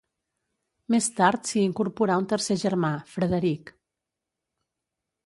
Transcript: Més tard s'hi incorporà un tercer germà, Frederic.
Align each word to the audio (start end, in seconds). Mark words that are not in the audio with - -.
Més 0.93 1.09
tard 1.19 1.45
s'hi 1.51 1.61
incorporà 1.65 2.15
un 2.21 2.25
tercer 2.31 2.57
germà, 2.63 2.91
Frederic. 3.17 3.71